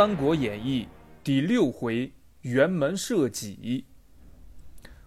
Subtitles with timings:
[0.00, 0.84] 三国演义》
[1.22, 2.10] 第六回
[2.42, 3.84] 辕门射戟。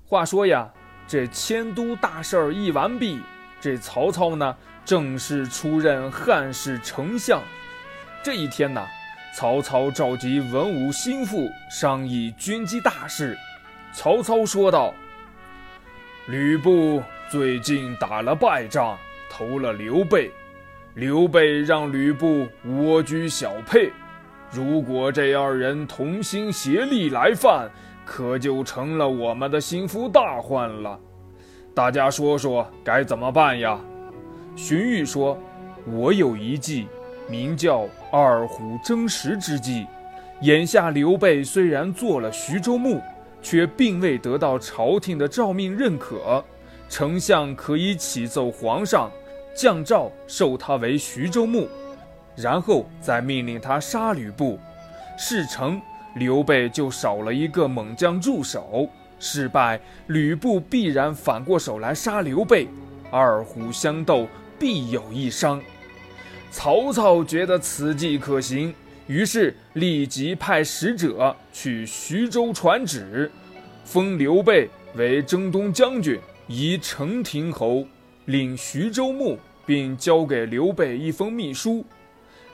[0.05, 0.71] 话说呀，
[1.07, 3.19] 这迁都大事儿一完毕，
[3.59, 4.55] 这曹操呢
[4.85, 7.41] 正式出任汉室丞相。
[8.21, 8.85] 这一天呢，
[9.35, 13.35] 曹操召集文武心腹商议军机大事。
[13.93, 14.93] 曹操说道
[16.29, 17.01] ：“吕布
[17.31, 18.95] 最近打了败仗，
[19.27, 20.31] 投了刘备。
[20.93, 23.91] 刘备让吕布蜗居小沛。”
[24.53, 27.67] 如果这二人同心协力来犯，
[28.05, 30.99] 可就成了我们的心腹大患了。
[31.73, 33.79] 大家说说该怎么办呀？
[34.55, 35.35] 荀彧说
[35.91, 36.87] ：“我有一计，
[37.27, 39.87] 名叫二虎争食之计。
[40.41, 43.01] 眼下刘备虽然做了徐州牧，
[43.41, 46.45] 却并未得到朝廷的诏命认可。
[46.87, 49.09] 丞相可以启奏皇上，
[49.55, 51.67] 降诏授他为徐州牧。”
[52.35, 54.59] 然后再命令他杀吕布，
[55.17, 55.81] 事成，
[56.15, 58.89] 刘备就少了一个猛将助手；
[59.19, 62.67] 失败，吕布必然反过手来杀刘备，
[63.11, 65.61] 二虎相斗，必有一伤。
[66.51, 68.73] 曹操觉得此计可行，
[69.07, 73.31] 于是立即派使者去徐州传旨，
[73.83, 77.85] 封刘备为征东将军，移承亭侯，
[78.25, 81.83] 领徐州牧，并交给刘备一封密书。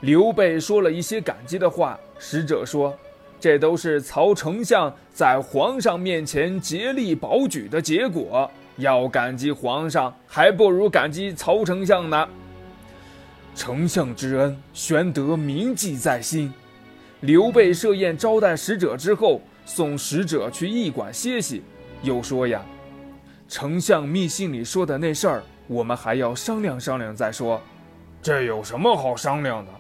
[0.02, 2.98] 刘备说了一些感激的话，使者说
[3.38, 8.50] ：“这都是曹丞相在皇上面前竭力保举的结果。
[8.78, 12.30] 要感激皇上，还不如感激曹丞相呢。
[13.54, 16.54] 丞相之恩，玄德铭记在心。”
[17.20, 21.62] 刘备设宴招待使者之后，送使者去驿馆歇息，
[22.02, 22.64] 又说：“呀，
[23.50, 27.62] 丞相密信里说的那事儿，我们还要商量商量再说。
[28.22, 29.72] 这有什么好商量的？”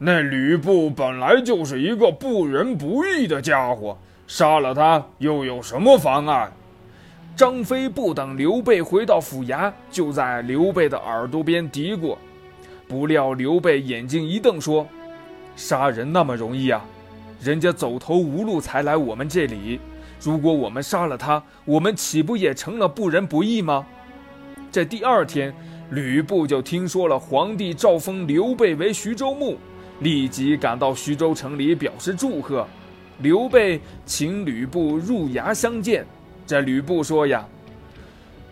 [0.00, 3.98] 那吕布本来就是一个不仁不义的家伙，
[4.28, 6.52] 杀了他又有什么妨碍？
[7.34, 12.16] 张飞不等刘备回到府衙，就在刘备的耳朵边嘀咕。
[12.86, 14.86] 不料刘备眼睛一瞪，说
[15.56, 16.84] ：“杀人那么容易啊？
[17.40, 19.80] 人家走投无路才来我们这里，
[20.20, 23.84] 如果我们杀了他，我们岂不也成了不仁不义吗？”
[24.70, 25.52] 这第二天，
[25.90, 29.56] 吕布就听说了皇帝诏封刘备为徐州牧。
[30.00, 32.66] 立即赶到徐州城里表示祝贺，
[33.18, 36.06] 刘备请吕布入衙相见。
[36.46, 37.46] 这吕布说呀：“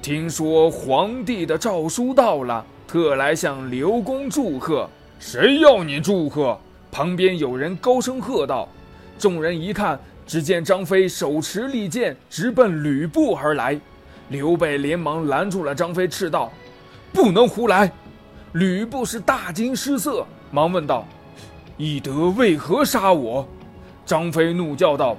[0.02, 4.88] 听说皇帝的诏书到了，特来向刘公祝贺。
[5.18, 6.58] 谁要你祝贺？”
[6.90, 8.68] 旁边有人高声喝道。
[9.18, 13.78] 众人一看，只见张飞手持利剑直奔吕布而来。
[14.30, 16.52] 刘备连忙拦住了张飞，斥道
[17.12, 17.90] ：“不能胡来！”
[18.54, 21.06] 吕布是大惊失色，忙问道。
[21.78, 23.46] 翼德为何杀我？
[24.06, 25.16] 张飞怒叫道：“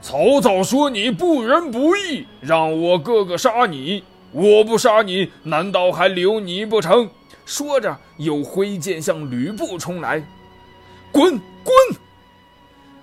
[0.00, 4.02] 曹操说你不仁不义，让我哥哥杀你。
[4.32, 7.10] 我不杀你，难道还留你不成？”
[7.44, 10.22] 说着，又挥剑向吕布冲来。
[11.12, 11.74] 滚滚！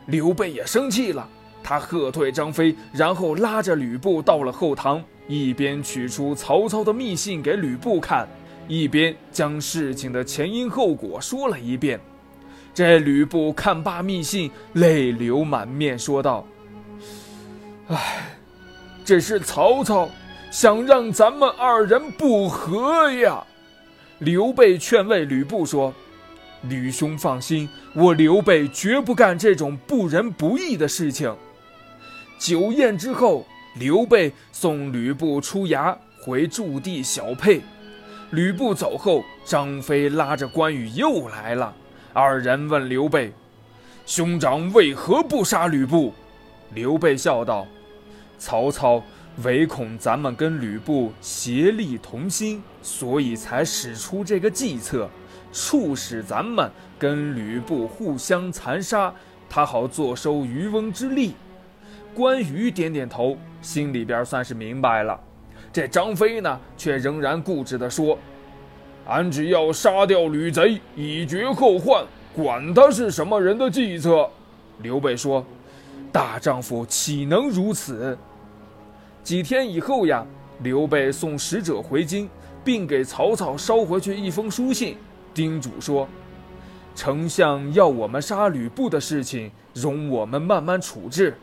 [0.08, 1.30] 刘备也生气了，
[1.64, 8.28] 他喝退张飞，然后拉着吕布到了后堂，一边取出曹操的密信给吕布看，
[8.68, 12.00] 一边将事情的前因后果说了一遍。
[12.74, 16.48] 这吕布看罢密信，泪流满面，说道
[17.90, 18.38] ：“唉，
[19.04, 20.09] 这是曹操
[20.50, 23.44] 想让咱们二人不和呀。”
[24.20, 25.94] 刘备劝慰吕布说
[26.70, 31.36] ：“吕兄放心，我刘备绝不干这种不仁不义的事情。”
[32.40, 33.46] 酒宴之后，
[33.80, 37.62] 刘备送吕布出衙回驻地小沛。
[38.30, 41.76] 吕布走后，张飞拉着关羽又来了。
[42.13, 43.31] 二人问刘备
[44.05, 46.13] ：“兄长为何不杀吕布？”
[46.75, 47.66] 刘备笑道
[48.38, 49.01] ：“曹操
[49.44, 55.09] 唯恐咱们跟吕布协力同心，所以才使出这个计策，
[55.53, 56.69] 促使咱们
[56.99, 59.14] 跟吕布互相残杀，
[59.49, 61.34] 他好坐收渔翁之利。”
[62.14, 65.17] 关羽点点头，心里边算是明白了。
[65.72, 68.19] 这张飞呢，却仍然固执地说。
[69.08, 72.06] 俺只要杀掉吕贼，以绝后患，
[72.36, 74.30] 管他是什么人的计策。
[74.82, 75.46] 刘备说
[76.12, 78.18] ：“大丈夫岂能如此？”
[79.24, 80.26] 几天以后呀，
[80.64, 82.30] 刘备送使者回京，
[82.64, 84.98] 并给曹操捎回去一封书信，
[85.34, 86.08] 叮嘱说
[86.96, 91.36] ：“丞相要我们杀吕布的事情，容我们慢慢处置。”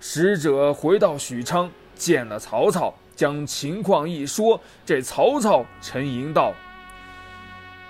[0.00, 2.94] 使者回到许昌，见了曹操。
[3.18, 6.54] 将情况一说，这曹操沉吟道：“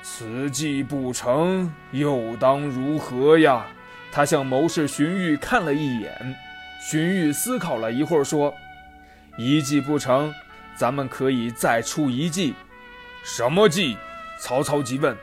[0.02, 3.66] 此计不成，又当如何呀？
[4.10, 6.34] 他向谋士荀彧看了一眼，
[6.80, 8.54] 荀彧思考了一会儿，说
[9.36, 10.32] ：“一计不成，
[10.74, 12.54] 咱们可以再出一计。
[13.22, 13.98] ”“什么计？”
[14.40, 15.14] 曹操急问。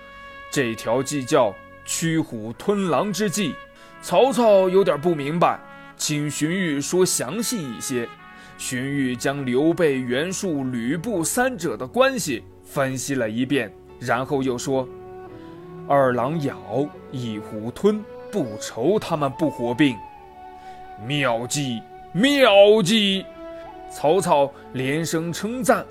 [0.50, 1.54] “这条计叫
[1.84, 3.54] 驱虎吞狼之计。”
[4.00, 5.60] 曹操有点不明白，
[5.98, 8.08] 请荀彧说详细一些。
[8.60, 14.86] 荀彧将刘备、袁术、吕布三者的关系分析了一遍，然后又说
[15.88, 19.96] ：“二狼咬，一虎吞。”不愁他们不火并，
[21.04, 23.24] 妙计妙计！
[23.90, 25.84] 曹操连声称赞。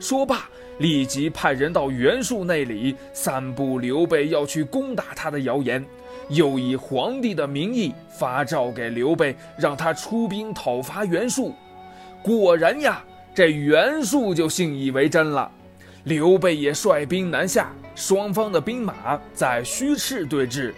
[0.00, 0.48] 说罢，
[0.78, 5.84] 立即派人到袁术那里散布刘备要去攻打他的谣言，
[6.30, 11.54] 又以皇帝的名义发诏给刘备，让他出兵讨伐袁术。
[12.22, 13.02] 果然呀，
[13.34, 15.50] 这袁术就信以为真了。
[16.04, 20.72] 刘备也率兵南下，双方的兵马在虚赤对峙。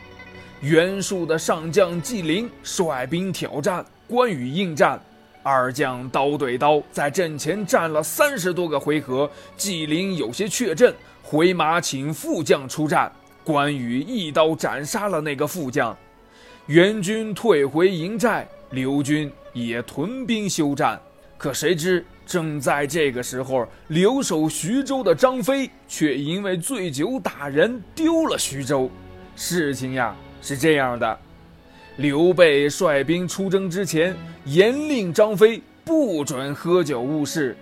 [0.61, 4.99] 袁术的上将纪灵率兵挑战，关羽应战，
[5.43, 9.31] 二将刀对刀，在阵前战了三十多个回合。
[9.57, 13.13] 纪灵有些怯阵，回马请副将出战。
[13.45, 15.95] 关羽一刀斩杀了那个副将，
[16.65, 20.99] 袁军退回营寨，刘军也屯兵休战。
[21.45, 28.91] 可谁知，正在这个时候，留守徐州的张飞却因为醉酒打人，丢了徐州。
[29.37, 30.17] 事情呀。
[30.41, 31.19] 是这样的，
[31.97, 37.55] 刘备率兵出征之前，严令张飞不准喝酒误事。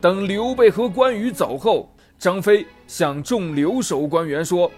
[0.00, 1.88] 等刘备和关羽走后，
[2.18, 4.68] 张飞向众留守官员说：“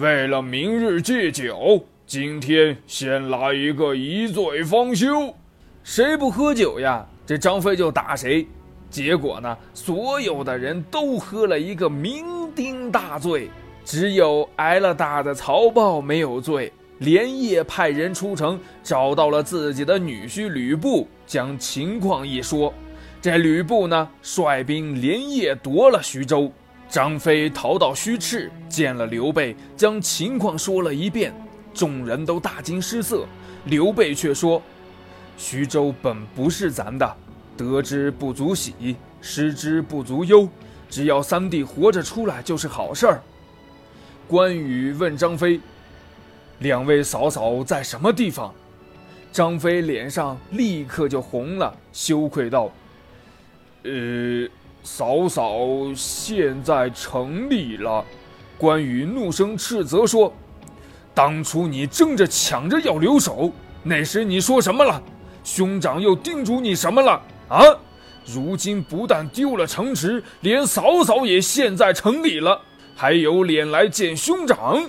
[0.00, 5.34] 为了明日戒酒，今天先来一个一醉方休。
[5.84, 7.06] 谁不喝酒呀？
[7.32, 8.46] 这张飞就打谁。
[8.90, 12.22] 结果呢，所有的人都喝了一个酩
[12.54, 13.48] 酊大醉。”
[13.86, 22.72] 只有挨了打的曹豹没有醉，连夜派人出城，找到了自己的女婿吕布，将情况一说。
[23.22, 26.52] 这吕布呢，率兵连夜夺了徐州。
[26.86, 31.32] 张飞逃到须赤，见了刘备，将情况说了一遍。
[31.72, 33.26] 众人都大惊失色。
[33.64, 34.60] 刘备却说
[35.42, 37.16] ：“徐州本不是咱的，
[37.56, 40.48] 得之不足喜，失之不足忧。
[40.88, 43.20] 只要三弟活着出来，就是好事儿。”
[44.28, 45.60] 关羽问张飞
[46.60, 48.54] ：“两位嫂嫂在什么地方？”
[49.32, 52.70] 张飞脸上立刻就红了，羞愧道
[53.82, 54.48] ：“呃，
[54.84, 55.58] 嫂嫂
[55.92, 58.04] 现在城里了。”
[58.56, 60.32] 关羽怒声斥责说
[61.12, 63.52] ：“当初你争着抢着要留守，
[63.82, 65.02] 那时你说什么了？
[65.44, 67.20] 兄长又叮嘱你什么了？
[67.48, 67.62] 啊？
[68.24, 72.60] 如今不但丢了城池，连嫂嫂也陷在城里了。”
[72.94, 74.80] 还有脸来见兄长？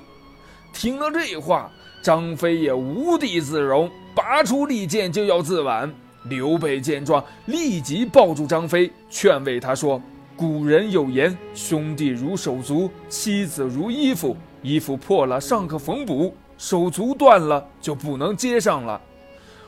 [0.74, 1.72] 听了这话，
[2.04, 5.90] 张飞也无地自容，拔出利剑就要自刎。
[6.26, 10.02] 刘备见状，立即抱住张飞，劝慰他说
[10.38, 14.38] ：“古人有言，兄弟如手足，妻子如衣服。
[14.62, 19.02] 衣服破了尚可缝补，手足断了就不能接上了。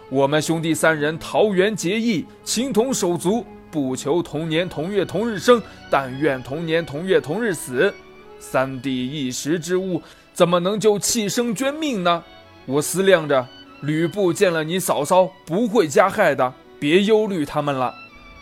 [0.10, 7.94] 我们兄弟三人桃园结义，情同手足，不求同年同月同日生，但愿同年同月同日死。”
[8.38, 10.02] 三弟一时之误，
[10.32, 12.24] 怎么能就弃生捐命呢？
[12.68, 13.48] 我思量着，
[13.82, 17.94] 吕布见了你嫂嫂，不会加害的，别忧虑他们了。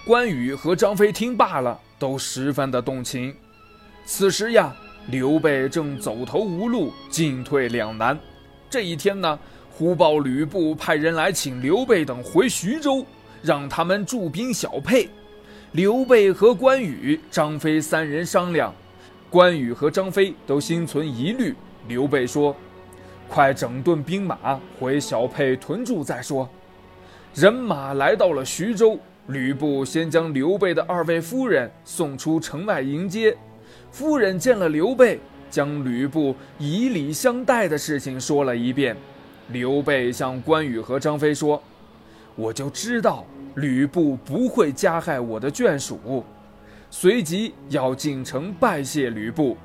[0.05, 3.33] 关羽和张飞听罢了，都十分的动情。
[4.05, 4.75] 此时呀，
[5.07, 8.19] 刘备正走投无路，进退两难。
[8.69, 9.39] 这一天呢，
[9.75, 13.03] 忽报吕布派人来请刘备等回徐州，
[13.41, 15.09] 让他们驻兵小沛。
[15.71, 18.71] 刘备和关羽、张飞三人商量。
[19.31, 21.55] 关羽和张飞都心存疑虑。
[21.87, 22.55] 刘备说
[23.27, 26.47] ：“快整顿兵马，回小沛屯驻再说。”
[27.33, 33.35] 人马来到了徐州，吕布先将刘备的二位夫人送出城外迎接。
[33.89, 38.95] 夫人见了刘备，将吕布以礼相待的事情说了一遍。
[39.49, 41.61] 刘备向关羽和张飞说
[42.35, 46.23] ：“我就知道吕布不会加害我的眷属。”
[46.89, 49.57] 随即要进城拜谢吕布，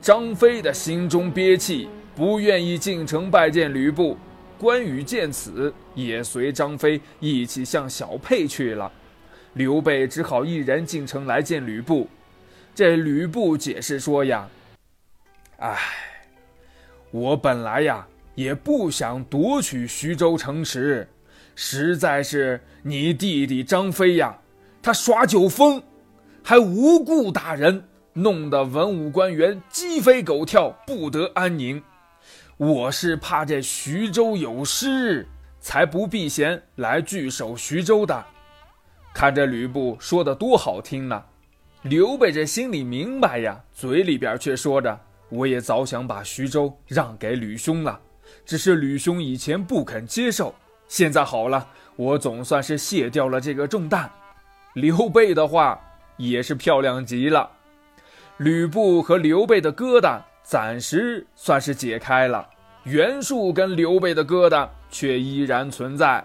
[0.00, 4.16] 张飞的心中憋气，不愿意进城拜见吕布。
[4.56, 8.90] 关羽见此，也随张飞一起向小沛去了。
[9.54, 12.08] 刘备只好一人进城来见吕布。
[12.72, 14.48] 这吕布解释说呀
[15.58, 15.76] ：“哎，
[17.10, 21.08] 我本来呀也不想夺取徐州城池，
[21.54, 24.38] 实在是你弟弟张飞呀，
[24.82, 25.82] 他耍酒疯。”
[26.46, 31.82] 还无故打人，弄得文武官员鸡飞狗跳，不得安宁。
[32.58, 35.26] 我是怕这徐州有失，
[35.58, 38.22] 才不避嫌来拒守徐州的。
[39.14, 41.24] 看这吕布说的多好听呢！
[41.80, 45.00] 刘备这心里明白呀，嘴里边却说着
[45.30, 47.98] ：“我也早想把徐州让给吕兄了，
[48.44, 50.54] 只是吕兄以前不肯接受。
[50.88, 54.10] 现在好了，我总算是卸掉了这个重担。”
[54.74, 55.80] 刘备的话
[56.16, 57.48] 也是漂亮极了，
[58.38, 60.20] 吕布和刘备的疙瘩。
[60.42, 62.46] 暂时算是解开了，
[62.82, 66.22] 袁术跟刘备的疙瘩却依然存在。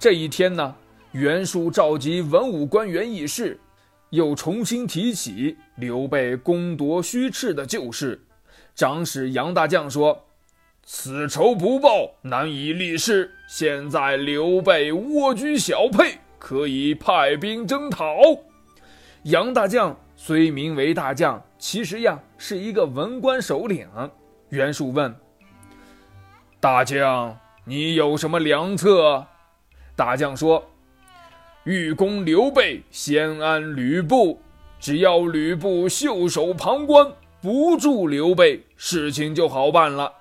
[0.00, 0.74] 这一天呢，
[1.12, 3.56] 袁术召集文武官员议事，
[4.10, 8.20] 又重新提起刘备攻夺须赤的旧事。
[8.74, 10.25] 长史杨大将说
[10.88, 13.28] ：“此仇不报，难以立誓。
[13.48, 18.16] 现在刘备蜗居小沛，可以派兵征讨。”
[19.24, 21.42] 杨大将虽名为大将。
[21.58, 23.88] 其实呀，是一个文官首领。
[24.50, 25.12] 袁术问
[26.60, 29.26] ：“大将，你有什么良策？”
[29.96, 30.64] 大将说
[31.64, 34.40] ：“欲攻刘备，先安吕布。
[34.78, 40.12] 只要吕布袖手旁观，不助刘备，事情就好办了。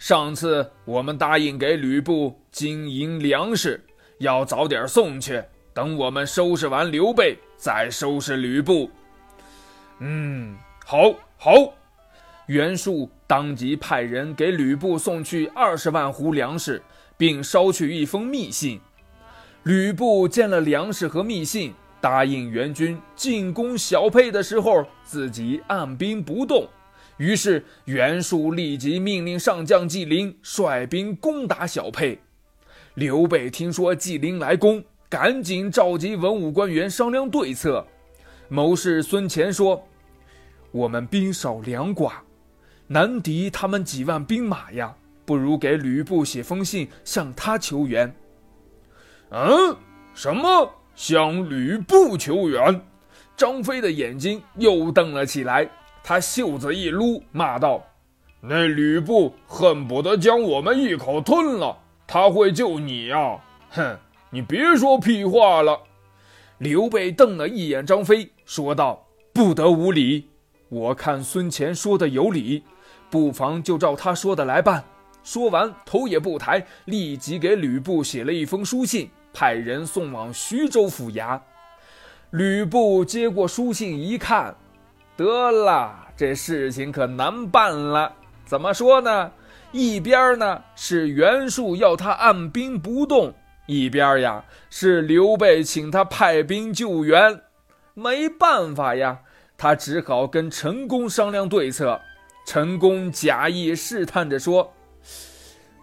[0.00, 3.78] 上次我们答应给吕布金银粮食，
[4.16, 5.44] 要早点送去。
[5.74, 8.90] 等我们收拾完刘备，再收拾吕布。”
[10.00, 10.56] 嗯。
[10.86, 11.52] 好好，
[12.46, 16.82] 袁术当即派人给吕布送去二十万斛粮食，
[17.18, 18.80] 并捎去一封密信。
[19.64, 26.66] 吕布见了粮食和密信，答应援军进攻小沛的时候，自己按兵不动。
[27.20, 32.18] 于是袁术立即命令上将纪灵率兵攻打小沛。
[32.94, 37.86] 刘备听说纪灵来攻，赶紧召集文武官员商量对策。
[38.48, 39.86] 谋士孙乾说。
[40.70, 42.12] 我们兵少粮寡，
[42.86, 44.94] 难敌他们几万兵马呀！
[45.26, 48.10] 不如给吕布写封信，向他求援。
[49.30, 49.76] 嗯？
[50.14, 50.72] 什么？
[50.94, 52.80] 向吕布求援？
[53.36, 55.68] 张飞的眼睛又瞪了起来，
[56.02, 57.84] 他袖子一撸，骂道
[58.40, 61.76] ：“那吕布恨不得将我们一口吞了，
[62.06, 63.38] 他会救你呀？
[63.70, 63.98] 哼！
[64.30, 65.80] 你别说屁话了！”
[66.58, 70.28] 刘备瞪了一眼张飞，说道：“不得无礼。”
[70.68, 72.62] 我看孙乾说的有理，
[73.10, 74.84] 不妨就照他说的来办。
[75.24, 81.40] 说完，头也不抬，立即给吕布写了一封书信，派人送往徐州府衙。
[82.30, 84.54] 吕布接过书信一看，
[85.20, 88.10] 得了，这事情可难办了。
[88.46, 89.30] 怎么说呢？
[89.70, 93.34] 一边呢是袁术要他按兵不动，
[93.66, 97.38] 一边呀是刘备请他派兵救援，
[97.92, 99.18] 没办法呀。
[99.58, 102.00] 他只好跟陈宫商量对策。
[102.46, 104.72] 陈宫假意试探着说：“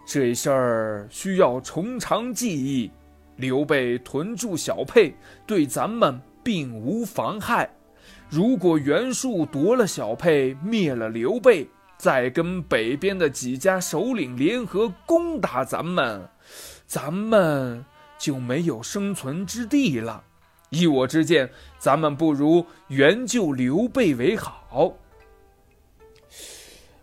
[0.04, 2.90] 这事儿需要从长计议。
[3.36, 5.14] 刘备屯驻小沛，
[5.46, 7.70] 对咱们并无妨害。
[8.30, 11.66] 如果袁术夺了小沛，灭了刘备，
[11.96, 16.28] 再跟北边的几家首领联合攻打咱们，
[16.86, 17.84] 咱们
[18.18, 20.22] 就没有生存之地了。”
[20.70, 24.92] 依我之见，咱们不如援救刘备为好。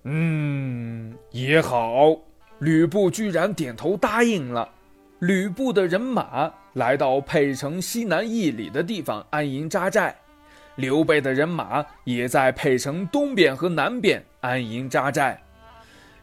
[0.04, 2.16] 嗯，也好。
[2.60, 4.70] 吕布居然点头答应了。
[5.18, 10.16] 吕布的人马来到沛城西南一里的地方安营扎寨，
[10.76, 15.42] 刘备的人马也在沛城东边和南边安营扎寨。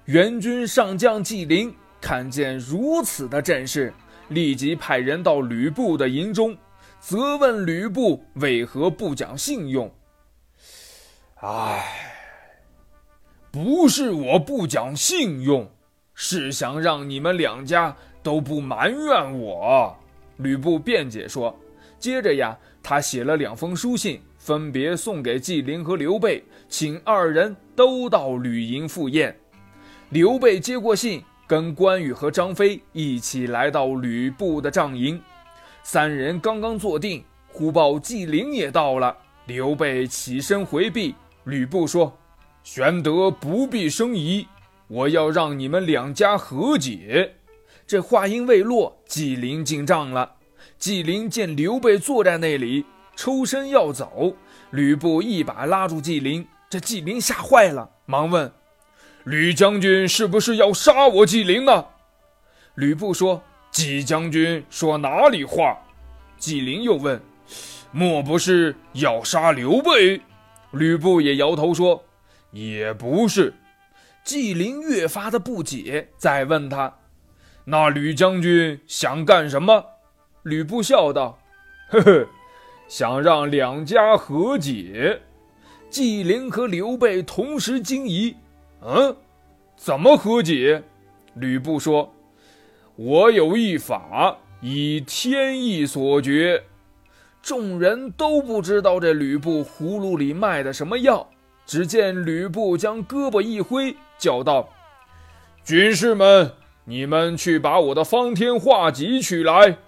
[0.07, 3.93] 援军上将纪灵看见如此的阵势，
[4.29, 6.57] 立即派人到吕布的营中。
[7.01, 9.93] 责问吕布为何不讲信用？
[11.41, 11.85] 唉，
[13.51, 15.69] 不是我不讲信用，
[16.15, 19.97] 是想让你们两家都不埋怨我。
[20.37, 21.59] 吕布辩解说。
[21.99, 29.33] 接着呀，他写了两封书信，分别送给纪灵和刘备，请二人都到吕营赴宴。
[30.09, 35.23] 刘备接过信，跟关羽和张飞一起来到吕布的帐营。
[35.85, 39.17] 三人刚刚坐定，忽报纪灵也到了。
[39.47, 42.13] 刘备起身回避，吕布说
[42.65, 44.45] ：“玄德不必生疑，
[44.89, 47.37] 我要让你们两家和解。”
[47.87, 50.33] 这话音未落，纪灵进帐了。
[50.79, 52.85] 纪灵见刘备坐在那里，
[53.17, 54.37] 抽身要走，
[54.71, 56.47] 吕布一把拉住纪灵。
[56.69, 58.53] 这纪灵吓坏了，忙问
[59.25, 61.87] ：“吕将军是不是要杀我纪灵呢？”
[62.77, 63.43] 吕布说。
[63.71, 65.79] 纪将军说哪里话？
[66.37, 67.19] 纪灵又问
[67.91, 70.21] ：“莫不是要杀刘备？”
[70.73, 72.05] 吕布也摇头说
[72.53, 73.55] ：“也不是。”
[74.25, 76.99] 纪灵越发的不解，再问他
[77.65, 79.87] ：“那吕将军想干什么？”
[80.45, 81.39] 吕布笑道
[81.89, 82.27] ：“呵呵，
[82.93, 85.19] 想让两家和解。”
[85.89, 88.37] 纪灵和刘备同时惊疑
[88.85, 89.17] ：“嗯，
[89.79, 90.83] 怎么和解？”
[91.33, 92.13] 吕布说
[92.97, 96.65] ：“我有一法，以天意所决。”
[97.41, 101.27] 众人都不知道这吕布葫芦里卖的什么药。
[101.65, 104.69] 只见吕布将胳膊一挥，叫道
[105.65, 106.53] ：“军士们，
[106.85, 109.79] 你们去把我的方天画戟取来。”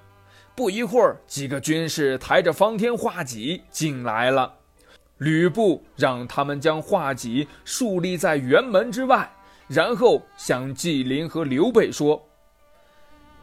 [0.55, 4.53] 不一会儿，几个军士抬着方天画戟进来了。
[5.19, 9.31] 吕布让他们将画戟竖立在辕门之外，
[9.69, 12.23] 然后向纪灵和刘备说：“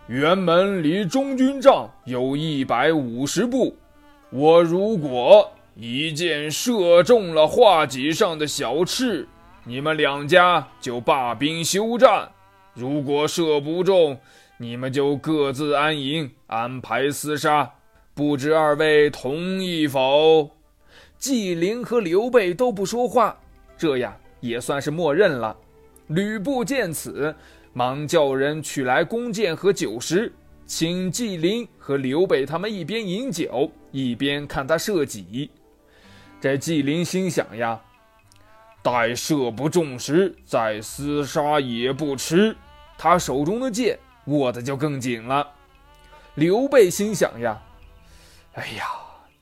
[0.09, 3.75] 辕门离中军帐有一百五十步，
[4.29, 9.25] 我如果……”一箭射中了画戟上的小翅，
[9.63, 12.29] 你们两家就罢兵休战；
[12.73, 14.19] 如果射不中，
[14.61, 17.67] 你们就各自安营，安排厮杀。
[18.13, 20.51] 不知二位同意否？
[21.17, 23.35] 纪灵和刘备都不说话，
[23.75, 25.57] 这样也算是默认了。
[26.09, 27.33] 吕布见此，
[27.73, 30.31] 忙叫人取来弓箭和酒食，
[30.67, 35.49] 请纪灵和刘备他们一边饮酒，一边看他射戟。
[36.39, 37.81] 这纪灵心想呀，
[38.83, 42.55] 待射不中时再厮杀也不迟。
[42.95, 45.51] 他手中的剑握的就更紧了。
[46.35, 47.61] 刘备心想呀，
[48.53, 48.85] 哎呀，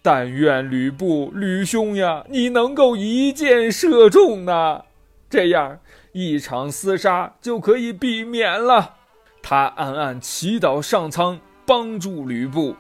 [0.02, 4.86] 但愿吕布吕兄呀，你能够一箭射中呢，
[5.30, 5.80] 这样
[6.14, 8.96] 一场厮杀就可以避免了。
[9.42, 12.76] 他暗暗祈祷上苍帮助吕布。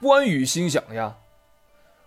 [0.00, 1.16] 关羽心想呀。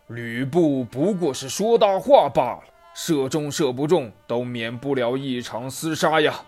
[0.08, 2.64] 吕布不过是说大话罢了，
[2.94, 6.44] 射中射不中都免不了一场厮杀呀！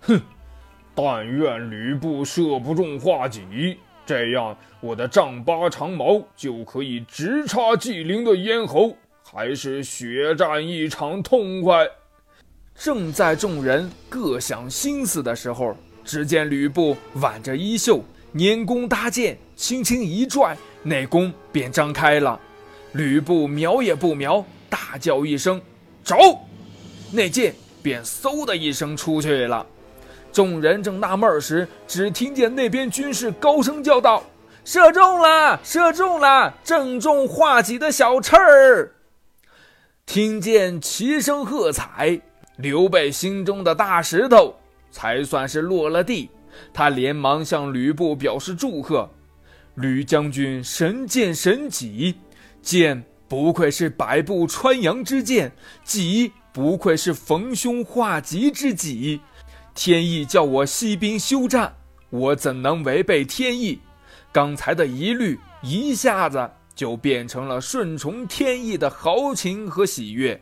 [0.00, 0.22] 哼，
[0.94, 11.86] 但愿吕布射不中画戟，这样我的丈八长矛就可以直插纪灵的咽喉，还是血战一场痛快。
[12.74, 18.02] 正在众人各想心思的时候，只见吕布挽着衣袖，
[18.34, 22.38] 拈弓搭箭，轻轻一拽，内弓便张开了。
[22.92, 25.60] 吕布瞄也不瞄，大叫一声
[26.04, 26.16] ：“走！”
[27.12, 29.66] 那箭便嗖的一声出去了。
[30.32, 34.22] 众人正纳闷时，只听见那边军士高声叫道
[34.64, 35.60] ：“射中了！
[35.62, 36.54] 射中了！
[36.64, 38.92] 正中画戟的小刺儿！”
[40.06, 42.20] 听见齐声喝彩，
[42.56, 44.54] 刘备心中的大石头
[44.90, 46.30] 才算是落了地。
[46.72, 49.08] 他连忙向吕布表示祝贺
[49.76, 52.14] ：“吕将军神箭神戟！”
[52.62, 55.50] 箭不愧是百步穿杨之箭，
[55.84, 59.20] 戟不愧是逢凶化吉之戟。
[59.74, 61.74] 天意叫我息兵休战，
[62.10, 63.80] 我怎能违背天意？
[64.30, 70.40] 刚才的疑虑一下子就变成了顺从天意的豪情和喜悦。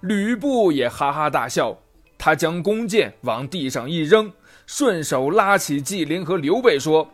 [0.00, 1.76] 吕布也哈哈大笑，
[2.16, 4.32] 他将弓箭往地上一扔，
[4.66, 7.08] 顺手拉起纪灵和刘备说：“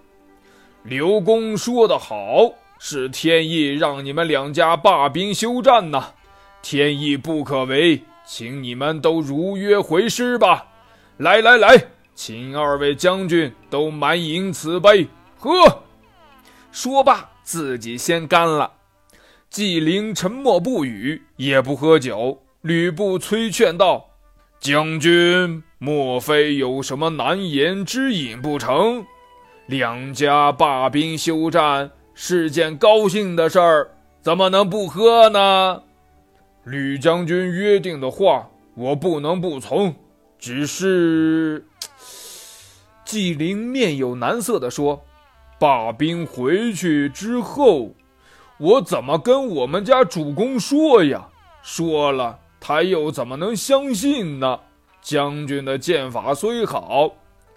[0.84, 6.12] 刘公说得好。”是天意让你们两家罢兵休战呐，
[6.60, 10.66] 天意不可违，请你们都如约回师吧。
[11.18, 11.82] 来来来，
[12.14, 15.50] 请二位将军都满饮此杯，喝。
[16.70, 18.70] 说罢，自己先干了。
[19.48, 22.42] 纪灵沉默不语，也不喝酒。
[22.60, 24.10] 吕布催劝道
[24.60, 29.06] ：“将军，莫非有什么难言之隐不成？
[29.66, 33.90] 两家罢兵休战。”是件高兴的事儿，
[34.22, 35.82] 怎么能不喝呢？
[36.64, 39.94] 吕将军约定的话，我不能不从。
[40.38, 41.64] 只是，
[43.04, 45.04] 纪灵面有难色地说
[45.58, 47.94] ：“罢兵回去之后，
[48.58, 51.28] 我怎么跟我们家主公说呀？
[51.62, 54.60] 说了，他又怎么能相信呢？
[55.02, 57.12] 将军的剑法虽好，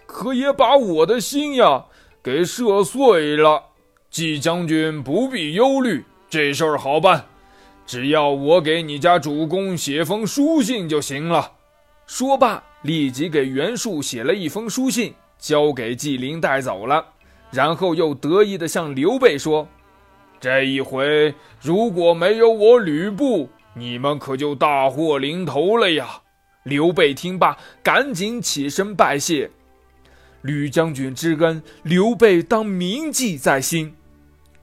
[0.06, 1.84] 可也把我的心呀
[2.22, 3.64] 给射碎了。”
[4.10, 7.26] 季将军不必忧虑，这事儿好办，
[7.86, 11.52] 只要我给你家主公写封书信就行了。
[12.06, 17.04] 说罢，立即给袁术写了一封书信，交给纪灵带走了。
[17.50, 19.66] 然后又得意地向刘备说
[20.40, 26.22] ：“这一回如果没有我吕布，你们可就大祸临头了呀！”
[26.62, 29.50] 刘备听罢，赶紧起身拜谢
[30.42, 33.94] ：“吕将军之恩，刘备当铭记在心。”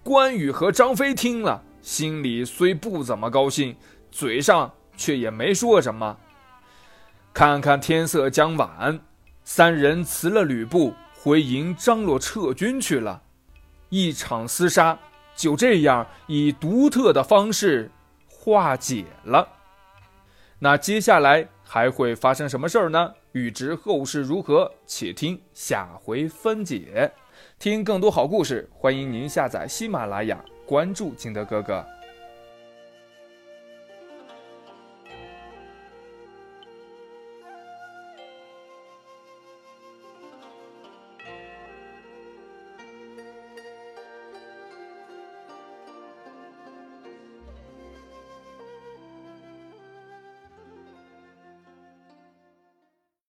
[0.01, 3.75] 关羽和张飞听了，心里虽不怎么高兴，
[4.09, 6.17] 嘴上却也没说什么。
[7.37, 8.99] 看看天色将晚，
[9.43, 13.21] 三人辞了吕布，回营张罗撤军去了。
[13.89, 14.97] 一场厮杀
[15.35, 17.91] 就这样以独特的方式
[18.27, 19.47] 化解了。
[20.57, 23.13] 那接下来还会发生什么事儿呢？
[23.33, 27.13] 欲知后事如何，且听下回分解。
[27.59, 31.85] 听更多好故事，欢迎您下载喜马拉雅，关注金德哥哥。